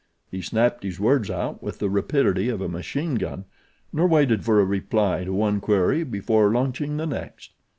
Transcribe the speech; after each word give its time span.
He 0.31 0.41
snapped 0.41 0.81
his 0.81 0.99
words 0.99 1.29
out 1.29 1.61
with 1.61 1.77
the 1.77 1.87
rapidity 1.87 2.49
of 2.49 2.59
a 2.59 2.67
machine 2.67 3.13
gun, 3.17 3.45
nor 3.93 4.07
waited 4.07 4.43
for 4.43 4.59
a 4.59 4.65
reply 4.65 5.23
to 5.25 5.31
one 5.31 5.59
query 5.61 6.03
before 6.03 6.51
launching 6.51 6.97
the 6.97 7.05
next. 7.05 7.51